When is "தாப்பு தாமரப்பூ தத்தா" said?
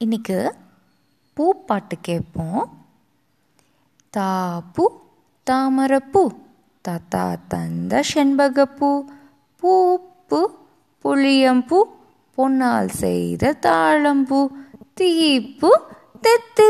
4.14-7.22